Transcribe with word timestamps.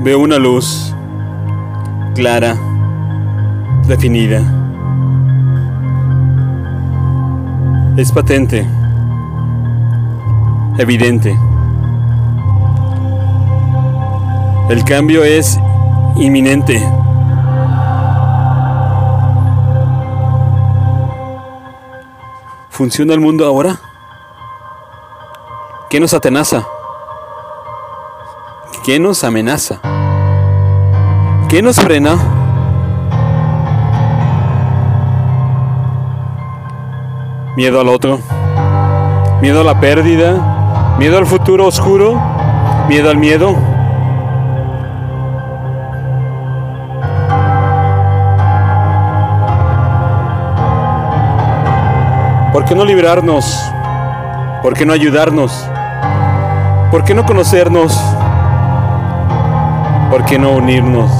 Veo 0.00 0.20
una 0.20 0.38
luz 0.38 0.94
clara, 2.14 2.56
definida. 3.86 4.40
Es 7.96 8.12
patente, 8.12 8.64
evidente. 10.78 11.36
El 14.70 14.84
cambio 14.84 15.24
es 15.24 15.58
inminente. 16.14 16.80
¿Funciona 22.70 23.14
el 23.14 23.20
mundo 23.20 23.44
ahora? 23.44 23.80
¿Qué 25.90 25.98
nos 25.98 26.14
atenaza? 26.14 26.64
¿Qué 28.88 28.98
nos 28.98 29.22
amenaza? 29.22 29.80
¿Qué 31.50 31.60
nos 31.60 31.78
frena? 31.78 32.16
Miedo 37.54 37.82
al 37.82 37.88
otro, 37.88 38.18
miedo 39.42 39.60
a 39.60 39.64
la 39.64 39.78
pérdida, 39.78 40.96
miedo 40.98 41.18
al 41.18 41.26
futuro 41.26 41.66
oscuro, 41.66 42.18
miedo 42.88 43.10
al 43.10 43.18
miedo. 43.18 43.54
¿Por 52.54 52.64
qué 52.64 52.74
no 52.74 52.86
liberarnos? 52.86 53.70
¿Por 54.62 54.72
qué 54.72 54.86
no 54.86 54.94
ayudarnos? 54.94 55.68
¿Por 56.90 57.04
qué 57.04 57.12
no 57.12 57.26
conocernos? 57.26 57.94
¿Por 60.10 60.24
qué 60.24 60.38
no 60.38 60.52
unirnos? 60.52 61.10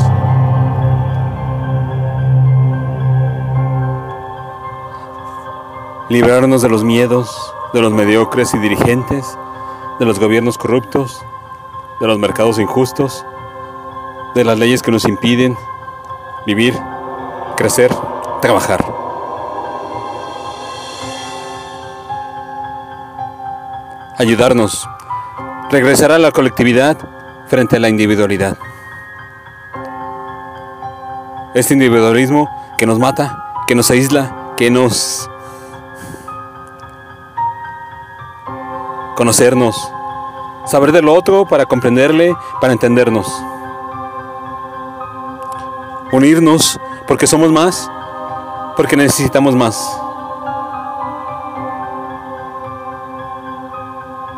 Liberarnos 6.09 6.63
de 6.63 6.71
los 6.71 6.85
miedos, 6.85 7.53
de 7.75 7.83
los 7.83 7.93
mediocres 7.93 8.55
y 8.55 8.59
dirigentes, 8.59 9.37
de 9.99 10.07
los 10.07 10.19
gobiernos 10.19 10.57
corruptos, 10.57 11.23
de 12.01 12.07
los 12.07 12.19
mercados 12.19 12.59
injustos, 12.59 13.27
de 14.35 14.45
las 14.45 14.59
leyes 14.59 14.83
que 14.83 14.91
nos 14.91 15.05
impiden 15.07 15.55
vivir, 16.47 16.75
crecer, 17.57 17.91
trabajar. 18.41 18.83
Ayudarnos, 24.17 24.89
regresar 25.71 26.11
a 26.11 26.19
la 26.19 26.33
colectividad 26.33 26.97
frente 27.49 27.77
a 27.77 27.81
la 27.81 27.91
individualidad. 27.91 28.57
Este 31.55 31.75
individualismo 31.75 32.49
que 32.77 32.87
nos 32.87 32.99
mata, 32.99 33.55
que 33.67 33.75
nos 33.75 33.91
aísla, 33.91 34.55
que 34.57 34.71
nos... 34.71 35.29
Conocernos, 39.17 39.91
saber 40.65 40.93
del 40.93 41.09
otro 41.09 41.47
para 41.47 41.67
comprenderle, 41.67 42.37
para 42.61 42.73
entendernos. 42.73 43.27
Unirnos 46.13 46.79
porque 47.09 47.27
somos 47.27 47.51
más, 47.51 47.91
porque 48.77 48.97
necesitamos 48.97 49.57
más. 49.57 50.01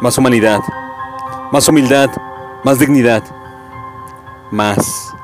Más 0.01 0.17
humanidad, 0.17 0.61
más 1.53 1.69
humildad, 1.69 2.09
más 2.65 2.79
dignidad, 2.79 3.23
más. 4.51 5.15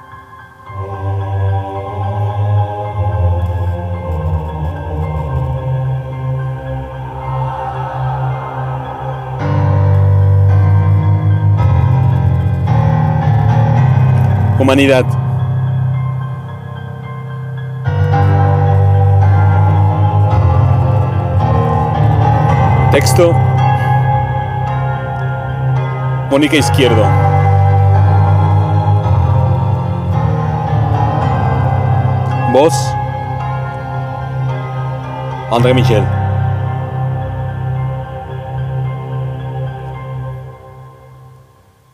Humanidad. 14.58 15.04
Texto. 22.90 23.34
Mónica 26.30 26.56
Izquierdo. 26.56 27.04
Voz. 32.52 32.74
André 35.50 35.74
Michel. 35.74 36.15